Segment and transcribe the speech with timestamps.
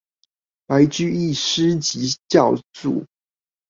[0.65, 3.05] 白居易诗集校注